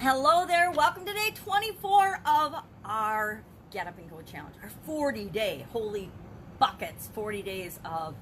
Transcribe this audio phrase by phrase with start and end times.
[0.00, 0.70] Hello there.
[0.70, 4.54] Welcome to day 24 of our Get Up and Go Challenge.
[4.62, 6.08] Our 40 day, holy
[6.60, 8.14] buckets, 40 days of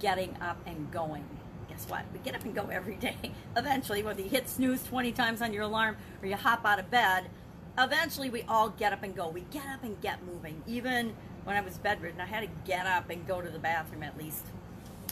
[0.00, 1.22] getting up and going.
[1.68, 2.06] Guess what?
[2.14, 3.18] We get up and go every day.
[3.58, 6.90] Eventually, whether you hit snooze 20 times on your alarm or you hop out of
[6.90, 7.28] bed,
[7.76, 9.28] eventually we all get up and go.
[9.28, 10.62] We get up and get moving.
[10.66, 11.12] Even
[11.44, 14.16] when I was bedridden, I had to get up and go to the bathroom at
[14.16, 14.46] least.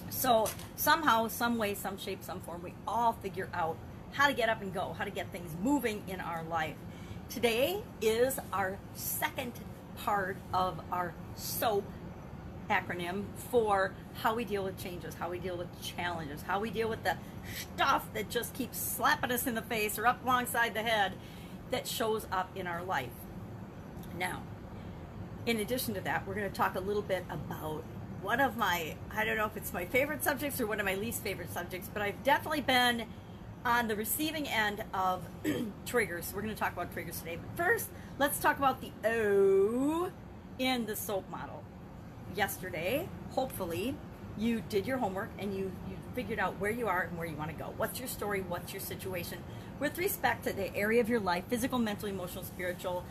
[0.08, 3.76] So, somehow, some way, some shape, some form, we all figure out
[4.12, 6.74] how to get up and go, how to get things moving in our life.
[7.28, 9.52] Today is our second
[9.96, 11.84] part of our SOAP
[12.68, 16.88] acronym for how we deal with changes, how we deal with challenges, how we deal
[16.88, 17.16] with the
[17.74, 21.12] stuff that just keeps slapping us in the face or up alongside the head
[21.70, 23.10] that shows up in our life.
[24.18, 24.42] Now,
[25.46, 27.82] in addition to that, we're going to talk a little bit about
[28.22, 30.94] one of my, I don't know if it's my favorite subjects or one of my
[30.94, 33.06] least favorite subjects, but I've definitely been
[33.64, 35.22] on the receiving end of
[35.86, 36.32] triggers.
[36.34, 37.36] We're going to talk about triggers today.
[37.36, 40.10] But first, let's talk about the O
[40.58, 41.62] in the SOAP model.
[42.34, 43.94] Yesterday, hopefully,
[44.38, 47.36] you did your homework and you, you figured out where you are and where you
[47.36, 47.74] want to go.
[47.76, 48.40] What's your story?
[48.40, 49.38] What's your situation?
[49.78, 53.04] With respect to the area of your life physical, mental, emotional, spiritual,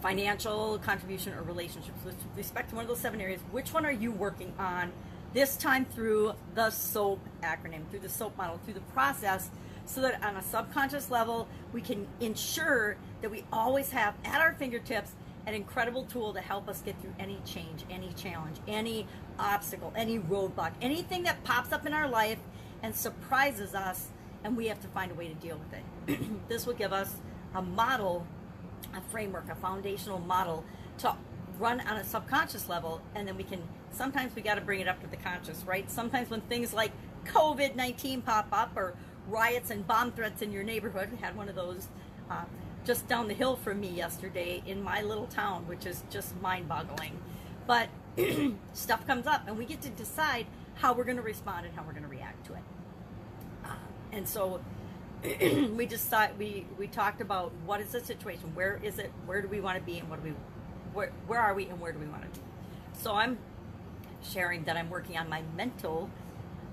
[0.00, 1.98] financial, contribution, or relationships.
[2.04, 4.92] With respect to one of those seven areas, which one are you working on?
[5.34, 9.50] This time through the SOAP acronym, through the SOAP model, through the process,
[9.84, 14.52] so that on a subconscious level, we can ensure that we always have at our
[14.54, 15.12] fingertips
[15.46, 19.06] an incredible tool to help us get through any change, any challenge, any
[19.38, 22.38] obstacle, any roadblock, anything that pops up in our life
[22.82, 24.08] and surprises us,
[24.44, 26.20] and we have to find a way to deal with it.
[26.48, 27.14] this will give us
[27.54, 28.26] a model,
[28.94, 30.64] a framework, a foundational model
[30.98, 31.14] to
[31.58, 34.88] run on a subconscious level, and then we can sometimes we got to bring it
[34.88, 35.90] up to the conscious, right?
[35.90, 36.92] Sometimes when things like
[37.26, 38.94] COVID 19 pop up or
[39.28, 41.88] riots and bomb threats in your neighborhood, we had one of those
[42.30, 42.44] uh,
[42.84, 46.68] just down the hill from me yesterday in my little town, which is just mind
[46.68, 47.18] boggling.
[47.66, 47.88] But
[48.72, 50.46] stuff comes up, and we get to decide
[50.76, 52.62] how we're going to respond and how we're going to react to it.
[53.64, 53.74] Uh,
[54.12, 54.60] and so
[55.22, 59.42] we just thought we we talked about what is the situation, where is it, where
[59.42, 60.34] do we want to be, and what do we,
[60.94, 62.46] where where are we, and where do we want to be.
[62.94, 63.38] So I'm
[64.28, 66.10] sharing that I'm working on my mental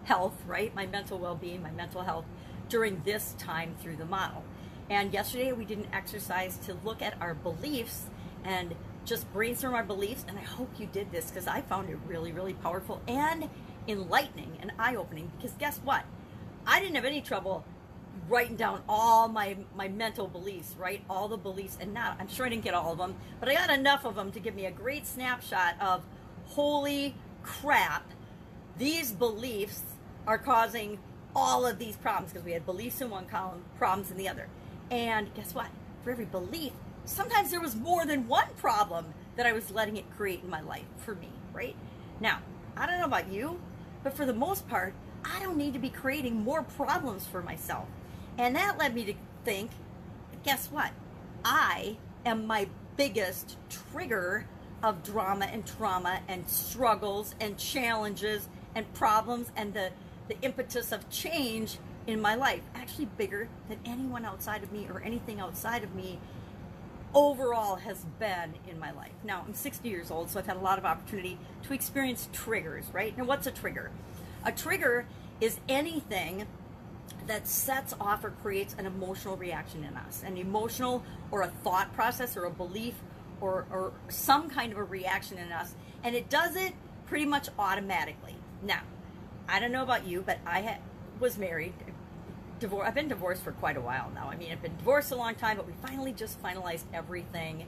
[0.03, 0.73] health, right?
[0.75, 2.25] My mental well being, my mental health
[2.69, 4.43] during this time through the model.
[4.89, 8.05] And yesterday we did an exercise to look at our beliefs
[8.43, 10.25] and just brainstorm our beliefs.
[10.27, 13.49] And I hope you did this because I found it really, really powerful and
[13.87, 15.31] enlightening and eye opening.
[15.37, 16.03] Because guess what?
[16.67, 17.65] I didn't have any trouble
[18.29, 22.45] writing down all my my mental beliefs right all the beliefs and not i'm sure
[22.45, 24.65] i didn't get all of them but i got enough of them to give me
[24.65, 26.01] a great snapshot of
[26.45, 27.13] holy
[27.45, 28.03] crap,
[28.77, 29.81] these beliefs
[30.27, 30.99] are causing
[31.35, 34.47] all of these problems because we had beliefs in one column, problems in the other.
[34.89, 35.67] And guess what?
[36.03, 36.73] For every belief,
[37.05, 40.61] sometimes there was more than one problem that I was letting it create in my
[40.61, 41.75] life for me, right?
[42.19, 42.39] Now,
[42.75, 43.59] I don't know about you,
[44.03, 47.87] but for the most part, I don't need to be creating more problems for myself.
[48.37, 49.13] And that led me to
[49.43, 49.71] think
[50.43, 50.91] guess what?
[51.43, 52.67] I am my
[52.97, 54.47] biggest trigger
[54.85, 59.89] of drama and trauma and struggles and challenges and problems and the,
[60.27, 65.01] the impetus of change in my life, actually bigger than anyone outside of me or
[65.01, 66.19] anything outside of me
[67.15, 69.13] overall has been in my life.
[69.23, 72.85] Now, I'm 60 years old, so I've had a lot of opportunity to experience triggers,
[72.93, 73.17] right?
[73.17, 73.89] Now, what's a trigger?
[74.43, 75.07] A trigger
[75.41, 76.45] is anything
[77.25, 81.91] that sets off or creates an emotional reaction in us, an emotional or a thought
[81.95, 82.93] process or a belief
[83.41, 86.73] or, or some kind of a reaction in us, and it does it
[87.07, 88.35] pretty much automatically.
[88.63, 88.81] Now,
[89.47, 90.77] I don't know about you, but I ha-
[91.19, 91.73] was married.
[92.59, 92.87] Divorce.
[92.87, 94.29] I've been divorced for quite a while now.
[94.29, 97.67] I mean, I've been divorced a long time, but we finally just finalized everything.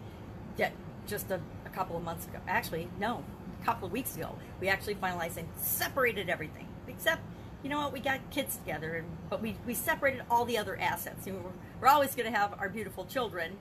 [1.05, 2.39] Just a, a couple of months ago.
[2.47, 3.23] Actually, no,
[3.61, 6.67] a couple of weeks ago, we actually finalized and separated everything.
[6.87, 7.21] Except,
[7.63, 7.93] you know what?
[7.93, 11.25] We got kids together, and but we we separated all the other assets.
[11.27, 13.57] You know, we're, we're always going to have our beautiful children,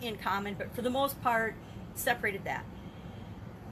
[0.00, 1.54] in common, but for the most part,
[1.94, 2.64] separated that.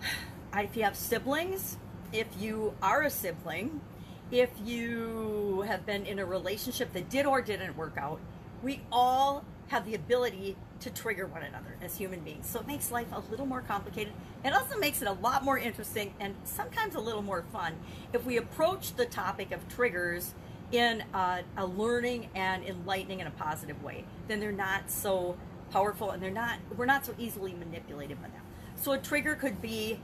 [0.53, 1.79] If you have siblings,
[2.13, 3.81] if you are a sibling,
[4.33, 8.19] if you have been in a relationship that did or didn't work out,
[8.61, 12.49] we all have the ability to trigger one another as human beings.
[12.49, 14.13] So it makes life a little more complicated.
[14.45, 17.75] It also makes it a lot more interesting and sometimes a little more fun
[18.13, 20.35] if we approach the topic of triggers
[20.73, 24.05] in a, a learning and enlightening in a positive way.
[24.27, 25.37] Then they're not so
[25.71, 28.43] powerful and they're not we're not so easily manipulated by them
[28.77, 29.99] so a trigger could be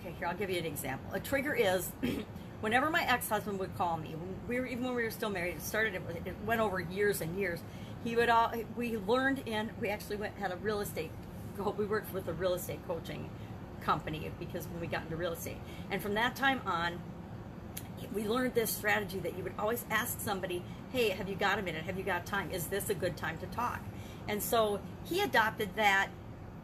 [0.00, 1.90] okay here i'll give you an example a trigger is
[2.60, 4.14] whenever my ex-husband would call me
[4.48, 7.38] we were even when we were still married it started it went over years and
[7.38, 7.60] years
[8.04, 11.10] He would all we learned in we actually went had a real estate
[11.76, 13.30] we worked with a real estate coaching
[13.80, 15.56] company because when we got into real estate.
[15.90, 17.00] And from that time on,
[18.12, 20.62] we learned this strategy that you would always ask somebody,
[20.92, 21.84] "Hey, have you got a minute?
[21.84, 22.50] Have you got time?
[22.50, 23.80] Is this a good time to talk?"
[24.28, 26.08] And so he adopted that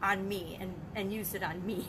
[0.01, 1.87] on me and and used it on me.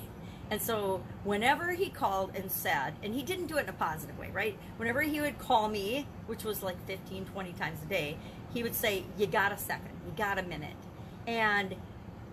[0.50, 4.18] And so whenever he called and said, and he didn't do it in a positive
[4.18, 4.58] way, right?
[4.76, 8.18] Whenever he would call me, which was like 15, 20 times a day,
[8.52, 10.76] he would say, You got a second, you got a minute.
[11.26, 11.74] And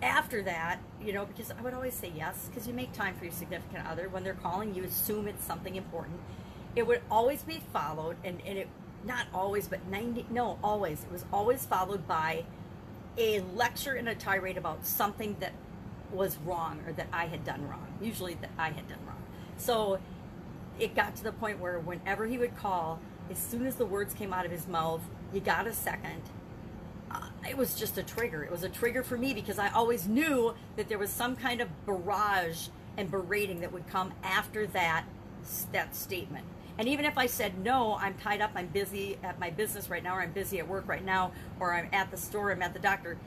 [0.01, 3.25] after that, you know, because I would always say yes, because you make time for
[3.25, 4.09] your significant other.
[4.09, 6.19] When they're calling, you assume it's something important.
[6.75, 8.67] It would always be followed, and, and it,
[9.05, 11.03] not always, but 90, no, always.
[11.03, 12.45] It was always followed by
[13.17, 15.53] a lecture and a tirade about something that
[16.11, 17.87] was wrong or that I had done wrong.
[18.01, 19.21] Usually that I had done wrong.
[19.57, 19.99] So
[20.79, 22.99] it got to the point where whenever he would call,
[23.29, 25.01] as soon as the words came out of his mouth,
[25.33, 26.21] you got a second.
[27.09, 28.43] Uh, it was just a trigger.
[28.43, 31.61] It was a trigger for me because I always knew that there was some kind
[31.61, 32.67] of barrage
[32.97, 35.05] and berating that would come after that
[35.71, 36.45] that statement.
[36.77, 40.03] And even if I said no, I'm tied up, I'm busy at my business right
[40.03, 42.73] now, or I'm busy at work right now, or I'm at the store, I'm at
[42.73, 43.17] the doctor,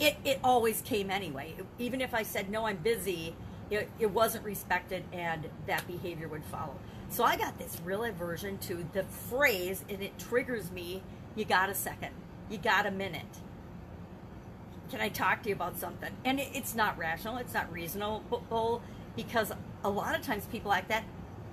[0.00, 1.54] it, it always came anyway.
[1.78, 3.34] Even if I said, no, I'm busy,
[3.70, 6.74] it, it wasn't respected and that behavior would follow.
[7.08, 11.02] So I got this real aversion to the phrase and it triggers me,
[11.36, 12.10] you got a second,
[12.50, 13.22] you got a minute.
[14.90, 16.12] Can I talk to you about something?
[16.24, 18.82] And it, it's not rational, it's not reasonable
[19.16, 19.52] because
[19.84, 21.04] a lot of times people like that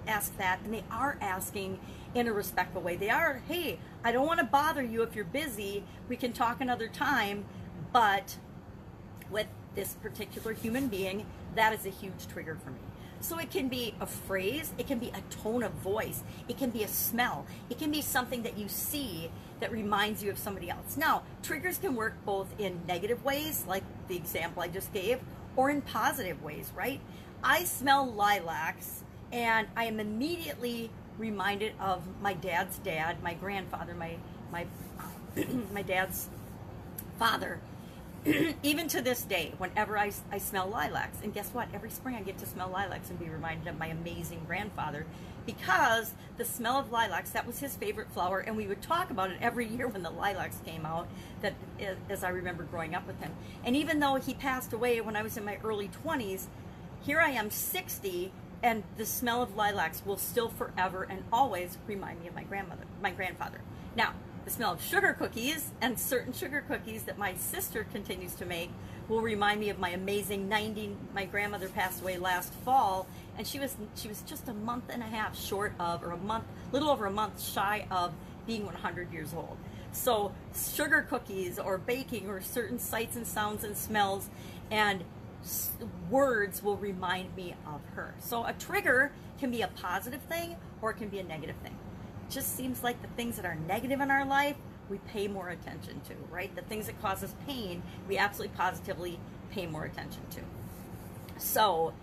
[0.08, 1.80] ask that and they are asking
[2.14, 2.96] in a respectful way.
[2.96, 5.84] They are, hey, I don't want to bother you if you're busy.
[6.10, 7.46] We can talk another time
[7.92, 8.38] but
[9.30, 11.26] with this particular human being,
[11.56, 12.80] that is a huge trigger for me.
[13.22, 16.72] So it can be a phrase, it can be a tone of voice, it can
[16.72, 20.72] be a smell, it can be something that you see that reminds you of somebody
[20.72, 20.98] else.
[20.98, 25.20] Now, triggers can work both in negative ways, like the example I just gave,
[25.56, 27.00] or in positive ways, right?
[27.44, 34.16] I smell lilacs and I am immediately reminded of my dad's dad, my grandfather, my
[34.52, 34.66] my
[35.74, 36.30] my dad's
[37.18, 37.60] father
[38.64, 41.68] even to this day, whenever I, I smell lilacs, and guess what?
[41.74, 45.08] Every spring I get to smell lilacs and be reminded of my amazing grandfather
[45.48, 49.32] because the smell of lilacs, that was his favorite flower, and we would talk about
[49.32, 51.08] it every year when the lilacs came out,
[51.42, 53.32] that eh, as I remember growing up with him.
[53.66, 56.46] And even though he passed away when I was in my early 20s,
[57.02, 58.32] here I am 60,
[58.64, 62.86] and the smell of lilacs will still forever and always remind me of my grandmother,
[63.02, 63.62] my grandfather.
[63.96, 64.14] Now,
[64.46, 68.72] the smell of sugar cookies and certain sugar cookies that my sister continues to make
[69.08, 73.60] will remind me of my amazing 90 my grandmother passed away last fall and she
[73.60, 76.90] was she was just a month and a half short of or a month little
[76.90, 78.14] over a month shy of
[78.48, 79.58] being 100 years old
[79.92, 84.30] so sugar cookies or baking or certain sights and sounds and smells
[84.72, 85.04] and
[86.10, 90.92] words will remind me of her so a trigger can be a positive thing or
[90.92, 91.76] it can be a negative thing
[92.28, 94.56] It just seems like the things that are negative in our life,
[94.90, 96.54] we pay more attention to, right?
[96.56, 99.20] The things that cause us pain, we absolutely positively
[99.52, 100.42] pay more attention to.
[101.38, 101.94] So,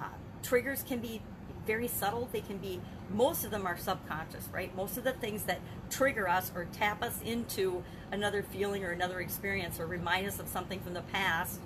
[0.00, 0.06] uh,
[0.42, 1.22] triggers can be
[1.66, 2.28] very subtle.
[2.30, 2.80] They can be,
[3.12, 4.74] most of them are subconscious, right?
[4.76, 7.82] Most of the things that trigger us or tap us into
[8.12, 11.60] another feeling or another experience or remind us of something from the past,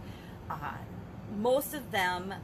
[0.49, 0.55] uh,
[1.39, 2.35] most of them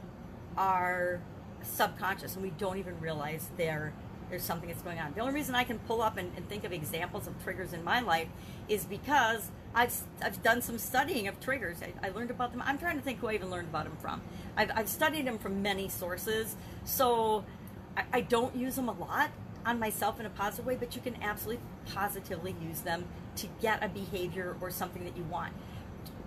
[0.57, 1.21] are
[1.61, 3.93] subconscious and we don't even realize they're
[4.29, 5.13] there's something that's going on.
[5.13, 7.83] The only reason I can pull up and, and, think of examples of triggers in
[7.83, 8.27] my life
[8.67, 11.77] is because I've, I've done some studying of triggers.
[11.83, 12.63] I, I learned about them.
[12.65, 14.21] I'm trying to think who I even learned about them from.
[14.57, 17.45] I've, I've studied them from many sources, so
[17.95, 19.29] I, I don't use them a lot
[19.65, 23.83] on myself in a positive way, but you can absolutely positively use them to get
[23.83, 25.53] a behavior or something that you want.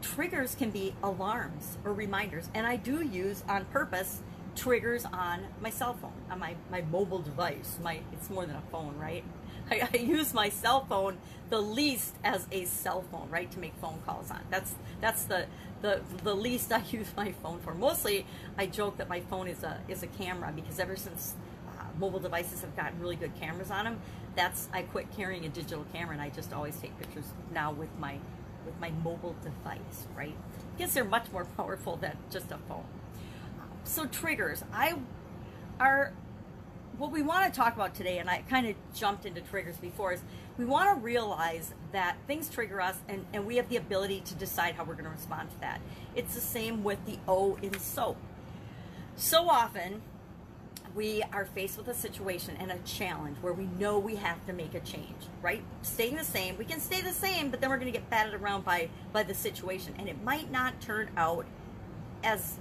[0.00, 4.22] Triggers can be alarms or reminders, and I do use on purpose
[4.58, 7.78] triggers on my cell phone, on my, my mobile device.
[7.82, 9.24] My It's more than a phone, right?
[9.70, 11.18] I, I, use my cell phone
[11.50, 14.40] the least as a cell phone, right, to make phone calls on.
[14.50, 15.46] That's that's the
[15.82, 17.74] the, the least I use my phone for.
[17.74, 18.26] Mostly,
[18.56, 21.34] I joke that my phone is a is a camera because ever since
[21.68, 24.00] uh, mobile devices have gotten really good cameras on them,
[24.34, 27.90] that's I quit carrying a digital camera and I just always take pictures now with
[27.98, 28.18] my
[28.68, 30.36] with my mobile device, right?
[30.76, 32.84] Because they're much more powerful than just a phone
[33.60, 34.62] um, so triggers.
[34.72, 34.94] I
[35.80, 36.12] are
[36.98, 40.12] what we want to talk about today, and I kind of jumped into triggers before,
[40.12, 40.20] is
[40.58, 44.34] we want to realize that things trigger us and, and we have the ability to
[44.34, 45.80] decide how we're going to respond to that.
[46.16, 48.16] It's the same with the O in soap.
[49.14, 50.02] So often,
[50.94, 54.52] we are faced with a situation and a challenge where we know we have to
[54.52, 55.62] make a change, right?
[55.82, 58.34] Staying the same, we can stay the same, but then we're going to get batted
[58.34, 61.46] around by by the situation, and it might not turn out
[62.22, 62.56] as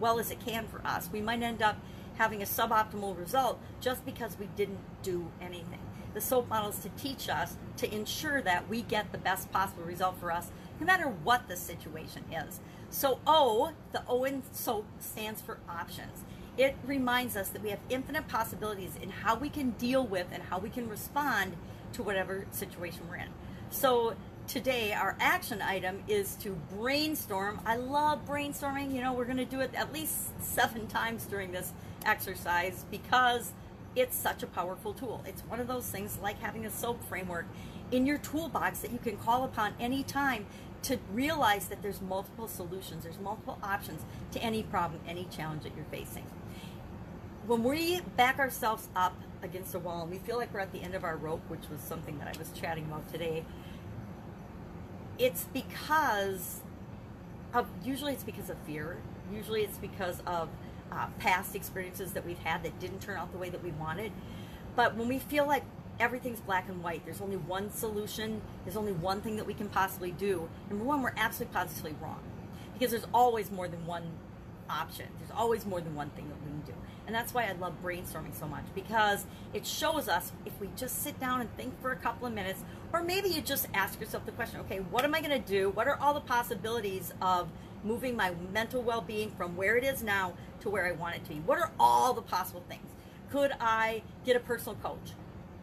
[0.00, 1.08] well as it can for us.
[1.12, 1.76] We might end up
[2.16, 5.80] having a suboptimal result just because we didn't do anything.
[6.14, 9.84] The SOAP model is to teach us to ensure that we get the best possible
[9.84, 12.60] result for us, no matter what the situation is.
[12.88, 16.24] So O, the O in SOAP stands for options.
[16.56, 20.42] It reminds us that we have infinite possibilities in how we can deal with and
[20.42, 21.54] how we can respond
[21.92, 23.28] to whatever situation we're in.
[23.68, 24.14] So
[24.48, 27.60] today our action item is to brainstorm.
[27.66, 28.94] I love brainstorming.
[28.94, 31.72] You know, we're going to do it at least seven times during this
[32.06, 33.52] exercise because
[33.94, 35.22] it's such a powerful tool.
[35.26, 37.46] It's one of those things like having a SOAP framework
[37.90, 40.46] in your toolbox that you can call upon anytime
[40.86, 45.72] to realize that there's multiple solutions, there's multiple options to any problem, any challenge that
[45.74, 46.24] you're facing.
[47.44, 50.82] When we back ourselves up against a wall and we feel like we're at the
[50.82, 53.44] end of our rope, which was something that I was chatting about today,
[55.18, 56.60] it's because
[57.52, 58.98] of usually it's because of fear.
[59.32, 60.48] Usually it's because of
[60.92, 64.12] uh, past experiences that we've had that didn't turn out the way that we wanted.
[64.76, 65.64] But when we feel like
[65.98, 69.68] everything's black and white, there's only one solution, there's only one thing that we can
[69.68, 72.20] possibly do, number one, we're absolutely positively wrong.
[72.74, 74.04] Because there's always more than one
[74.68, 75.06] option.
[75.18, 76.72] There's always more than one thing that we can do.
[77.06, 79.24] And that's why I love brainstorming so much because
[79.54, 82.62] it shows us if we just sit down and think for a couple of minutes,
[82.92, 85.70] or maybe you just ask yourself the question okay, what am I going to do?
[85.70, 87.48] What are all the possibilities of
[87.84, 91.24] moving my mental well being from where it is now to where I want it
[91.24, 91.36] to be?
[91.40, 92.86] What are all the possible things?
[93.30, 95.12] Could I get a personal coach?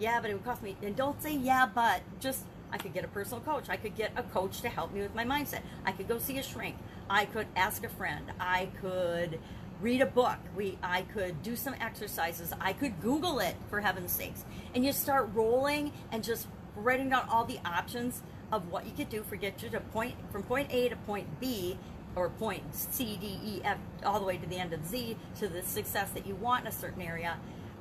[0.03, 0.75] Yeah, but it would cost me.
[0.81, 2.43] And don't say yeah, but just
[2.73, 3.69] I could get a personal coach.
[3.69, 5.61] I could get a coach to help me with my mindset.
[5.85, 6.75] I could go see a shrink.
[7.09, 8.25] I could ask a friend.
[8.37, 9.39] I could
[9.79, 10.39] read a book.
[10.57, 12.51] We I could do some exercises.
[12.59, 14.43] I could Google it for heaven's sakes.
[14.75, 19.07] And you start rolling and just writing down all the options of what you could
[19.07, 21.77] do for get you to point from point A to point B
[22.13, 25.47] or point C, D, E, F, all the way to the end of Z to
[25.47, 27.37] the success that you want in a certain area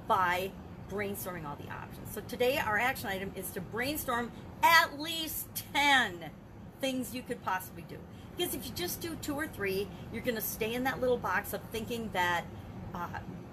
[0.06, 0.52] by
[0.92, 2.12] brainstorming all the options.
[2.12, 4.30] So today our action item is to brainstorm
[4.62, 6.30] at least 10
[6.80, 7.96] things you could possibly do.
[8.36, 11.16] Because if you just do two or three, you're going to stay in that little
[11.16, 12.44] box of thinking that
[12.94, 13.06] uh,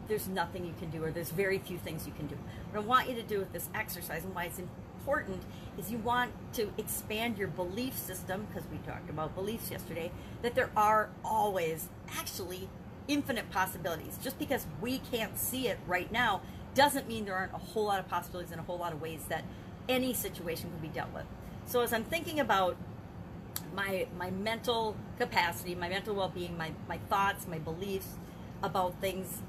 [0.07, 2.35] there's nothing you can do or there's very few things you can do.
[2.71, 5.41] What I want you to do with this exercise and why it's important
[5.77, 10.55] is you want to expand your belief system, because we talked about beliefs yesterday, that
[10.55, 12.69] there are always actually
[13.07, 14.17] infinite possibilities.
[14.21, 16.41] Just because we can't see it right now
[16.75, 19.25] doesn't mean there aren't a whole lot of possibilities and a whole lot of ways
[19.29, 19.43] that
[19.87, 21.25] any situation can be dealt with.
[21.65, 22.77] So as I'm thinking about
[23.75, 28.07] my my mental capacity, my mental well-being, my, my thoughts, my beliefs
[28.63, 29.41] about things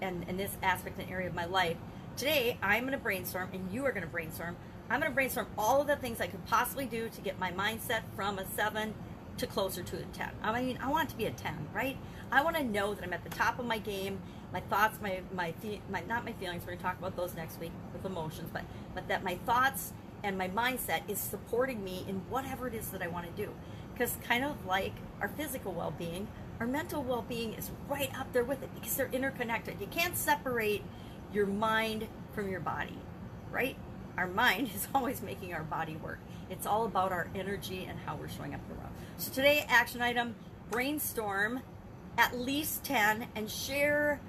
[0.00, 1.76] and, and this aspect and area of my life,
[2.16, 4.56] today I'm to brainstorm and you are to brainstorm.
[4.88, 8.02] I'm to brainstorm all of the things I could possibly do to get my mindset
[8.14, 8.94] from a 7
[9.38, 10.30] to closer to a 10.
[10.42, 11.96] I mean, I want it to be a 10, right?
[12.30, 14.20] I want to know that I'm at the top of my game.
[14.52, 15.52] My thoughts, my, my,
[15.90, 18.62] my not my feelings, we're going to talk about those next week with emotions, but,
[18.94, 23.02] but that my thoughts and my mindset is supporting me in whatever it is that
[23.02, 23.52] I want to do.
[23.92, 26.28] Because kind of like our physical well-being,
[26.60, 29.80] our mental well-being is right up there with it because they're interconnected.
[29.80, 30.82] You can't separate
[31.32, 32.98] your mind from your body,
[33.50, 33.76] right?
[34.16, 36.18] Our mind is always making our body work.
[36.50, 38.92] It's all about our energy and how we're showing up in the world.
[39.18, 40.36] So today, action item,
[40.70, 41.62] brainstorm
[42.18, 44.20] at least 10 and share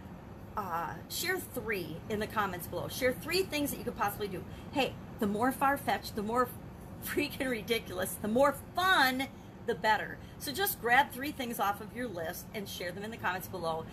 [0.57, 2.87] uh, share three in the comments below.
[2.87, 4.43] Share three things that you could possibly do.
[4.71, 6.49] Hey, the more far-fetched, the more
[7.05, 9.27] freaking ridiculous, the more fun,
[9.67, 10.17] the better.
[10.39, 13.47] So just grab three things off of your list and share them in the comments
[13.47, 13.85] below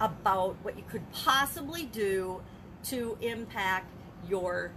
[0.00, 2.40] about what you could possibly do
[2.84, 3.90] to impact
[4.28, 4.72] your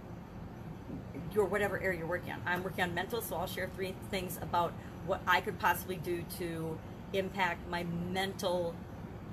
[1.32, 2.40] your whatever area you're working on.
[2.46, 4.72] I'm working on mental, so I'll share three things about
[5.06, 6.78] what I could possibly do to
[7.12, 8.74] impact my mental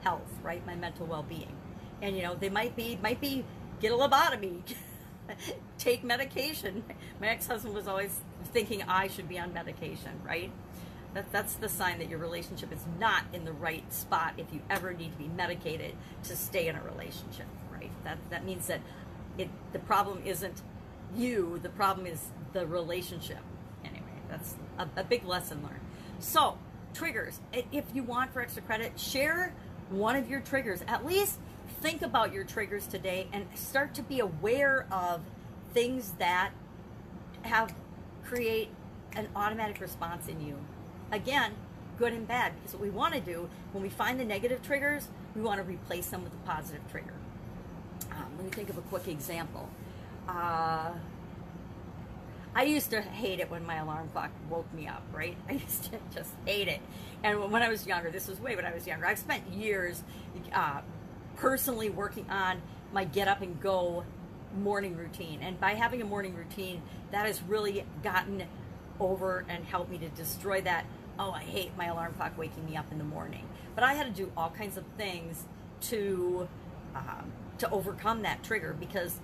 [0.02, 0.66] health, right?
[0.66, 1.53] My mental well-being.
[2.04, 3.46] And you know, they might be might be
[3.80, 4.62] get a lobotomy,
[5.78, 6.84] take medication.
[7.22, 8.20] My ex-husband was always
[8.52, 10.52] thinking I should be on medication, right?
[11.14, 14.62] That, that's the sign that your relationship is not in the right spot if you
[14.70, 17.92] ever need to be medicated to stay in a relationship, right?
[18.04, 18.82] That, that means that
[19.38, 20.62] it, the problem isn't
[21.16, 22.20] you, the problem is
[22.52, 23.38] the relationship.
[23.86, 25.80] Anyway, that's a, a big lesson learned.
[26.20, 26.58] So,
[26.94, 27.40] triggers.
[27.72, 29.54] If you want for extra credit, share
[29.90, 30.82] one of your triggers.
[30.88, 31.38] At least
[31.84, 35.20] think about your triggers today and start to be aware of
[35.74, 36.52] things that
[37.42, 37.76] have
[38.24, 38.70] create
[39.18, 40.56] an automatic response in you.
[41.12, 41.52] Again,
[42.00, 45.10] good and bad, because what we want to do when we find the negative triggers,
[45.36, 47.14] we want to replace them with a positive trigger.
[48.10, 49.68] let me think of a quick example.
[50.30, 50.92] Uh,
[52.56, 55.36] I used to hate it when my alarm clock woke me up, right?
[55.50, 56.80] I used to just hate it.
[57.24, 60.02] And when I was younger, this was way when I was younger, I've spent years
[60.54, 60.80] uh,
[61.36, 62.62] personally working on
[62.92, 64.04] my get up and go
[64.58, 65.40] morning routine.
[65.42, 68.44] And by having a morning routine, that has really gotten
[69.00, 70.86] over and helped me to destroy that.
[71.18, 73.48] Oh, I hate my alarm clock waking me up in the morning.
[73.76, 75.46] But I had to do all kinds of things
[75.82, 76.48] to
[76.96, 79.20] um, to overcome that trigger because,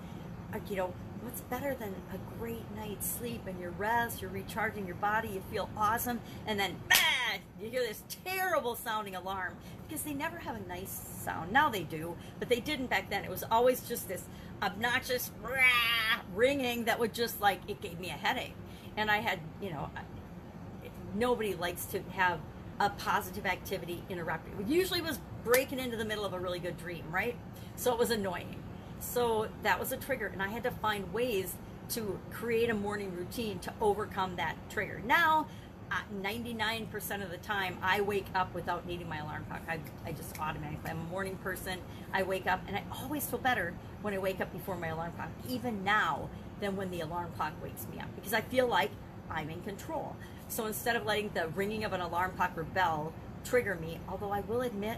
[0.54, 4.86] uh, you know, what's better than a great night's sleep and your rest, you're recharging
[4.86, 6.96] your body, you feel awesome, and then bah,
[7.62, 9.56] you hear this terrible sounding alarm
[9.88, 10.92] because they never have a nice
[11.24, 11.52] sound.
[11.52, 13.24] Now they do, but they didn't back then.
[13.24, 14.24] It was always just this
[14.62, 18.56] obnoxious rah, ringing that would just like, it gave me a headache.
[18.98, 19.90] And I had, you know,
[21.16, 22.40] nobody likes to have
[22.80, 24.54] a positive activity interrupted.
[24.60, 27.36] It usually was breaking into the middle of a really good dream, right?
[27.76, 28.56] So it was annoying.
[29.00, 31.56] So that was a trigger, and I had to find ways
[31.90, 35.02] to create a morning routine to overcome that trigger.
[35.06, 35.48] Now,
[36.24, 39.62] 99% uh, of the time, I wake up without needing my alarm clock.
[39.68, 41.80] I, I just automatically, I'm a morning person.
[42.14, 45.12] I wake up, and I always feel better when I wake up before my alarm
[45.14, 46.30] clock, even now,
[46.60, 48.92] than when the alarm clock wakes me up, because I feel like
[49.30, 50.16] I'm in control.
[50.48, 53.14] So instead of letting the ringing of an alarm clock or bell
[53.46, 54.98] trigger me, although I will admit,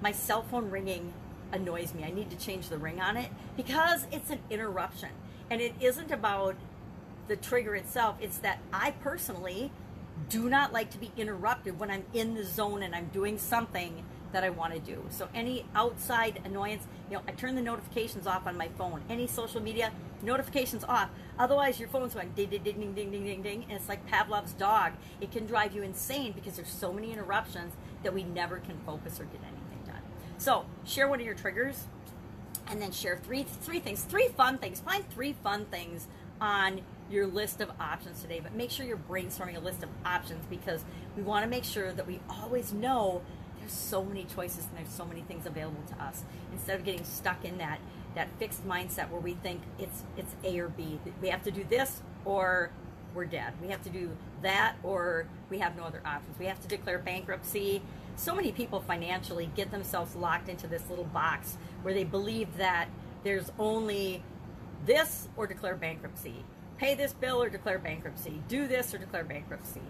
[0.00, 1.12] my cell phone ringing
[1.52, 2.04] annoys me.
[2.04, 5.10] I need to change the ring on it because it's an interruption.
[5.50, 6.56] And it isn't about
[7.28, 9.70] the trigger itself, it's that I personally
[10.28, 14.04] do not like to be interrupted when I'm in the zone and I'm doing something
[14.32, 15.04] that I want to do.
[15.10, 19.02] So any outside annoyance, you know, I turn the notifications off on my phone.
[19.10, 21.10] Any social media notifications off.
[21.38, 24.06] Otherwise, your phone's going ding, ding, ding, ding, ding, ding, ding, ding, and it's like
[24.06, 24.92] Pavlov's dog.
[25.20, 29.20] It can drive you insane because there's so many interruptions that we never can focus
[29.20, 30.02] or get anything done.
[30.38, 31.84] So share one of your triggers,
[32.68, 34.80] and then share three three things, three fun things.
[34.80, 36.06] Find three fun things
[36.40, 36.80] on
[37.10, 40.84] your list of options today, but make sure you're brainstorming a list of options because
[41.16, 43.22] we want to make sure that we always know
[43.60, 47.04] there's so many choices and there's so many things available to us instead of getting
[47.04, 47.78] stuck in that
[48.14, 50.98] that fixed mindset where we think it's it's A or B.
[51.20, 52.70] We have to do this or
[53.14, 53.54] we're dead.
[53.62, 54.10] We have to do
[54.42, 56.38] that or we have no other options.
[56.38, 57.82] We have to declare bankruptcy.
[58.16, 62.88] So many people financially get themselves locked into this little box where they believe that
[63.24, 64.22] there's only
[64.84, 66.44] this or declare bankruptcy.
[66.78, 68.42] Pay this bill or declare bankruptcy.
[68.48, 69.82] Do this or declare bankruptcy.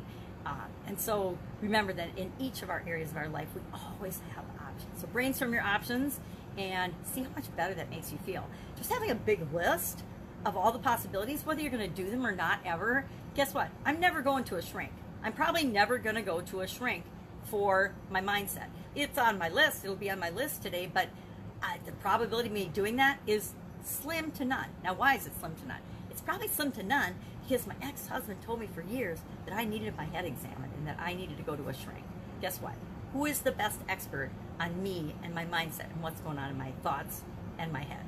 [0.44, 0.54] Uh,
[0.86, 4.44] and so remember that in each of our areas of our life, we always have
[4.60, 5.00] options.
[5.00, 6.20] So brainstorm your options
[6.58, 8.46] and see how much better that makes you feel.
[8.76, 10.02] Just having a big list
[10.44, 13.68] of all the possibilities, whether you're going to do them or not ever, guess what?
[13.84, 14.92] I'm never going to a shrink.
[15.22, 17.04] I'm probably never going to go to a shrink
[17.44, 18.66] for my mindset.
[18.94, 19.84] It's on my list.
[19.84, 21.08] It'll be on my list today, but
[21.62, 23.52] uh, the probability of me doing that is
[23.84, 24.68] slim to none.
[24.82, 25.80] Now, why is it slim to none?
[26.24, 30.04] Probably slim to none because my ex-husband told me for years that I needed my
[30.04, 32.04] head examined and that I needed to go to a shrink.
[32.40, 32.74] Guess what?
[33.12, 36.58] Who is the best expert on me and my mindset and what's going on in
[36.58, 37.22] my thoughts
[37.58, 38.04] and my head?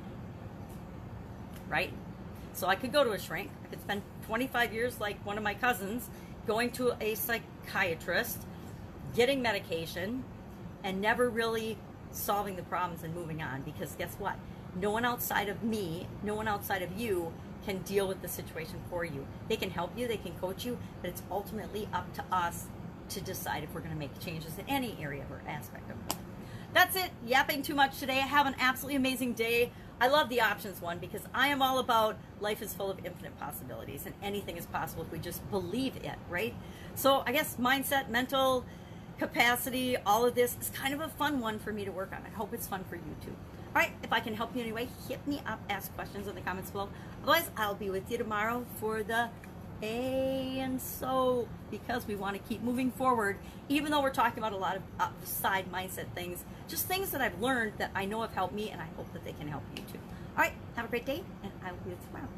[1.69, 1.91] Right?
[2.53, 3.51] So I could go to a shrink.
[3.65, 6.09] I could spend 25 years like one of my cousins
[6.47, 8.39] going to a psychiatrist,
[9.15, 10.23] getting medication,
[10.83, 11.77] and never really
[12.11, 14.35] solving the problems and moving on because guess what?
[14.75, 17.33] No one outside of me, no one outside of you
[17.65, 19.25] can deal with the situation for you.
[19.49, 22.67] They can help you, they can coach you, but it's ultimately up to us
[23.09, 26.17] to decide if we're going to make changes in any area or aspect of it.
[26.73, 27.11] That's it.
[27.25, 28.15] Yapping too much today.
[28.15, 29.71] Have an absolutely amazing day.
[30.01, 33.39] I love the options one because I am all about life is full of infinite
[33.39, 36.53] possibilities and anything is possible if we just believe it, right?
[36.95, 38.65] So I guess mindset, mental
[39.17, 42.21] capacity, all of this is kind of a fun one for me to work on.
[42.25, 43.35] I hope it's fun for you too.
[43.75, 46.29] All right, if I can help you in any way, hit me up, ask questions
[46.29, 46.87] in the comments below.
[47.23, 49.27] Otherwise, I'll be with you tomorrow for the
[49.83, 54.53] A and so because we want to keep moving forward, even though we're talking about
[54.53, 58.33] a lot of upside mindset things, just things that I've learned that I know have
[58.33, 59.99] helped me and I hope that they can help you too.
[60.37, 62.29] All right, have a great day and I will be with you tomorrow.